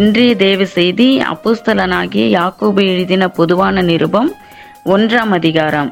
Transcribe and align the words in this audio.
இன்றைய 0.00 0.32
தேவ 0.36 0.64
செய்தி 0.72 1.06
அப்புஸ்தலனாகிய 1.28 2.24
யாக்கோபு 2.34 2.82
எழுதின 2.90 3.24
பொதுவான 3.28 3.82
நிருபம் 3.82 4.28
ஒன்றாம் 4.86 5.32
அதிகாரம் 5.32 5.88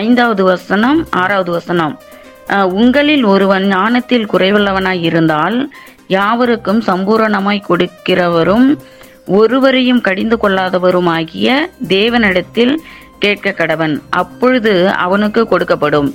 ஐந்தாவது 0.00 0.42
வசனம் 0.44 1.00
ஆறாவது 1.12 1.50
வசனம் 1.52 1.94
உங்களில் 2.72 3.24
ஒருவன் 3.24 3.64
ஞானத்தில் 3.68 4.26
குறைவுள்ளவனாய் 4.26 5.02
இருந்தால் 5.02 5.56
யாவருக்கும் 6.08 6.82
சம்பூரணமாய் 6.82 7.66
கொடுக்கிறவரும் 7.68 8.68
ஒருவரையும் 9.34 10.00
கடிந்து 10.00 10.38
கொள்ளாதவருமாகிய 10.38 11.48
தேவனிடத்தில் 11.88 12.74
கேட்க 13.18 13.54
கடவன் 13.54 13.96
அப்பொழுது 14.14 14.74
அவனுக்கு 14.98 15.42
கொடுக்கப்படும் 15.46 16.10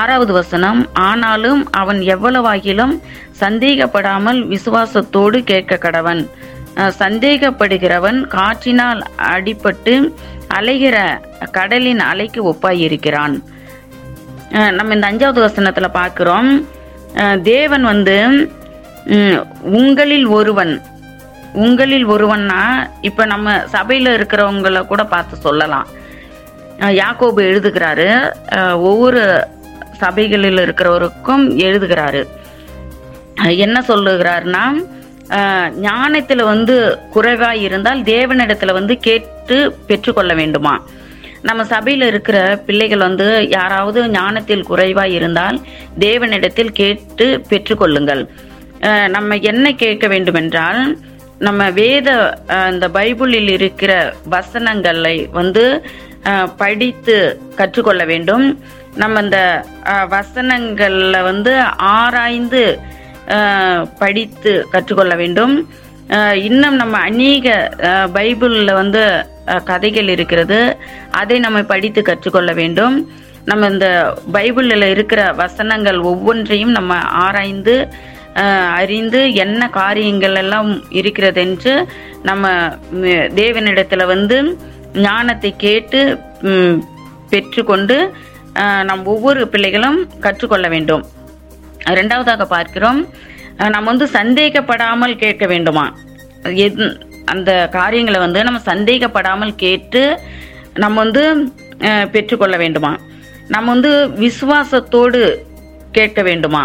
ஆறாவது 0.00 0.32
வசனம் 0.32 0.80
ஆனாலும் 1.02 1.60
அவன் 1.72 2.00
எவ்வளவாகிலும் 2.06 2.94
சந்தேகப்படாமல் 3.40 4.40
விசுவாசத்தோடு 4.46 5.38
கேட்க 5.44 5.78
கடவன் 5.78 6.22
சந்தேகப்படுகிறவன் 7.00 8.18
காற்றினால் 8.28 9.00
அடிபட்டு 9.32 9.94
அலைகிற 10.54 10.96
கடலின் 11.52 12.02
அலைக்கு 12.04 12.40
ஒப்பாயிருக்கிறான் 12.44 13.34
நம்ம 14.72 14.94
இந்த 14.94 15.06
அஞ்சாவது 15.06 15.40
வசனத்தில் 15.40 15.96
பார்க்குறோம் 15.96 16.50
தேவன் 17.44 17.84
வந்து 17.84 18.18
உங்களில் 19.74 20.26
ஒருவன் 20.30 20.74
உங்களில் 21.56 22.06
ஒருவன்னா 22.06 22.62
இப்போ 23.00 23.22
நம்ம 23.26 23.56
சபையில் 23.68 24.10
இருக்கிறவங்களை 24.14 24.80
கூட 24.84 25.02
பார்த்து 25.04 25.34
சொல்லலாம் 25.38 25.88
யாக்கோபு 26.98 27.40
எழுதுகிறாரு 27.42 28.08
ஒவ்வொரு 28.82 29.22
சபைகளில் 30.00 30.62
இருக்கிறவருக்கும் 30.64 31.44
எழுதுகிறாரு 31.60 32.22
என்ன 33.56 33.78
சொல்லுகிறார்னா 33.88 34.64
ஞானத்துல 35.80 36.42
வந்து 36.44 36.74
குறைவா 37.14 37.50
இருந்தால் 37.60 38.00
தேவனிடத்துல 38.04 38.72
வந்து 38.72 38.94
கேட்டு 38.98 39.56
பெற்றுக்கொள்ள 39.86 40.32
வேண்டுமா 40.34 40.74
நம்ம 41.42 41.62
சபையில 41.70 42.06
இருக்கிற 42.06 42.36
பிள்ளைகள் 42.66 42.98
வந்து 42.98 43.26
யாராவது 43.48 44.00
ஞானத்தில் 44.10 44.68
குறைவா 44.68 45.04
இருந்தால் 45.10 45.56
தேவனிடத்தில் 45.98 46.72
கேட்டு 46.72 47.26
பெற்றுக்கொள்ளுங்கள் 47.48 48.22
நம்ம 49.08 49.36
என்ன 49.42 49.66
கேட்க 49.74 50.06
வேண்டும் 50.08 50.34
என்றால் 50.34 50.80
நம்ம 51.38 51.62
வேத 51.72 52.08
அந்த 52.64 52.88
பைபிளில் 52.88 53.50
இருக்கிற 53.50 53.92
வசனங்களை 54.26 55.16
வந்து 55.32 55.64
படித்து 56.56 57.16
கற்றுக்கொள்ள 57.54 58.02
வேண்டும் 58.04 58.46
நம்ம 58.96 59.20
இந்த 59.20 59.38
வசனங்களில் 60.08 61.24
வந்து 61.24 61.52
ஆராய்ந்து 61.94 62.62
படித்து 63.98 64.52
கற்றுக்கொள்ள 64.70 65.14
வேண்டும் 65.14 65.54
இன்னும் 66.40 66.76
நம்ம 66.76 66.96
அநேக 67.00 67.48
பைபிளில் 68.14 68.72
வந்து 68.72 69.02
கதைகள் 69.64 70.08
இருக்கிறது 70.08 70.58
அதை 71.10 71.36
நம்ம 71.38 71.62
படித்து 71.64 72.00
கற்றுக்கொள்ள 72.02 72.50
வேண்டும் 72.52 72.96
நம்ம 73.44 73.68
இந்த 73.68 73.88
பைபிளில் 74.32 74.86
இருக்கிற 74.86 75.22
வசனங்கள் 75.34 75.98
ஒவ்வொன்றையும் 76.02 76.72
நம்ம 76.72 76.92
ஆராய்ந்து 77.20 77.74
அறிந்து 78.74 79.20
என்ன 79.34 79.62
காரியங்கள் 79.70 80.34
எல்லாம் 80.34 80.70
இருக்கிறது 80.90 81.40
என்று 81.40 81.74
நம்ம 82.22 82.46
தேவனிடத்தில் 83.34 84.06
வந்து 84.06 84.38
ஞானத்தை 85.00 85.50
கேட்டு 85.56 86.00
பெற்றுக்கொண்டு 87.30 87.98
நம் 88.88 89.04
ஒவ்வொரு 89.06 89.42
பிள்ளைகளும் 89.48 89.98
கற்றுக்கொள்ள 90.20 90.66
வேண்டும் 90.68 91.04
ரெண்டாவதாக 91.92 92.44
பார்க்கிறோம் 92.46 93.00
நம்ம 93.66 93.86
வந்து 93.90 94.06
சந்தேகப்படாமல் 94.10 95.14
கேட்க 95.16 95.44
வேண்டுமா 95.46 95.84
எது 96.64 96.86
அந்த 97.24 97.50
காரியங்களை 97.70 98.18
வந்து 98.18 98.40
நம்ம 98.42 98.60
சந்தேகப்படாமல் 98.64 99.52
கேட்டு 99.54 100.02
நம்ம 100.74 100.96
வந்து 101.00 101.22
பெற்றுக்கொள்ள 102.10 102.56
வேண்டுமா 102.56 102.92
நம்ம 103.48 103.66
வந்து 103.70 103.92
விசுவாசத்தோடு 104.18 105.20
கேட்க 105.92 106.20
வேண்டுமா 106.22 106.64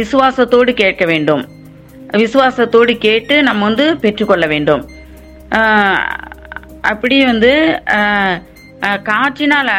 விசுவாசத்தோடு 0.00 0.72
கேட்க 0.74 1.04
வேண்டும் 1.04 1.44
விசுவாசத்தோடு 2.16 2.92
கேட்டு 2.98 3.36
நம்ம 3.42 3.64
வந்து 3.64 3.86
பெற்றுக்கொள்ள 3.96 4.44
வேண்டும் 4.46 4.82
அப்படி 6.82 7.16
வந்து 7.24 7.52
காற்றினால் 9.02 9.74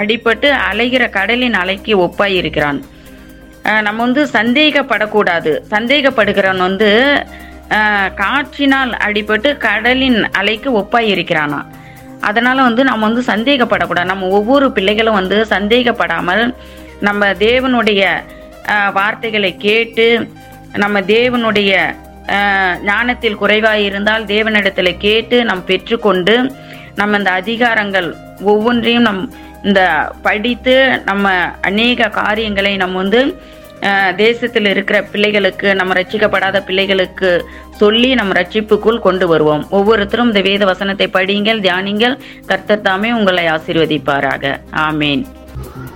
அடிபட்டு 0.00 0.48
அலைகிற 0.68 1.04
கடலின் 1.10 1.58
அலைக்கு 1.60 1.92
ஒப்பாய் 2.04 2.36
இருக்கிறான் 2.36 2.78
நம்ம 3.82 3.98
வந்து 3.98 4.22
சந்தேகப்படக்கூடாது 4.34 5.52
சந்தேகப்படுகிறவன் 5.72 6.64
வந்து 6.64 6.90
காற்றினால் 8.20 8.92
அடிபட்டு 9.06 9.48
கடலின் 9.58 10.20
அலைக்கு 10.32 10.68
ஒப்பாய் 10.80 11.10
இருக்கிறானா 11.14 11.60
அதனால் 12.28 12.66
வந்து 12.68 12.82
நம்ம 12.84 13.04
வந்து 13.06 13.22
சந்தேகப்படக்கூடாது 13.26 14.10
நம்ம 14.10 14.28
ஒவ்வொரு 14.30 14.66
பிள்ளைகளும் 14.72 15.18
வந்து 15.18 15.38
சந்தேகப்படாமல் 15.52 16.44
நம்ம 17.00 17.26
தேவனுடைய 17.40 18.02
வார்த்தைகளை 18.92 19.50
கேட்டு 19.58 20.06
நம்ம 20.76 21.00
தேவனுடைய 21.10 21.72
ஞானத்தில் 22.84 23.38
குறைவாக 23.38 23.78
இருந்தால் 23.80 24.24
தேவனிடத்தில் 24.26 24.98
கேட்டு 24.98 25.36
நம் 25.44 25.62
பெற்றுக்கொண்டு 25.64 26.34
நம்ம 26.94 27.18
இந்த 27.18 27.30
அதிகாரங்கள் 27.32 28.08
ஒவ்வொன்றையும் 28.44 29.06
நம் 29.06 29.22
இந்த 29.62 30.10
படித்து 30.22 31.02
நம்ம 31.04 31.28
அநேக 31.60 32.08
காரியங்களை 32.08 32.76
நம்ம 32.76 32.96
வந்து 32.96 33.22
தேசத்தில் 34.16 34.64
இருக்கிற 34.64 35.02
பிள்ளைகளுக்கு 35.02 35.74
நம்ம 35.74 35.94
ரட்சிக்கப்படாத 35.94 36.60
பிள்ளைகளுக்கு 36.60 37.44
சொல்லி 37.76 38.14
நம்ம 38.14 38.34
ரட்சிப்புக்குள் 38.40 38.98
கொண்டு 38.98 39.26
வருவோம் 39.28 39.66
ஒவ்வொருத்தரும் 39.70 40.26
இந்த 40.26 40.40
வேத 40.40 40.64
வசனத்தை 40.64 41.08
படியுங்கள் 41.12 41.60
தியானிங்கள் 41.60 42.16
தாமே 42.82 43.12
உங்களை 43.12 43.46
ஆசீர்வதிப்பாராக 43.46 44.60
ஆமேன் 44.76 45.24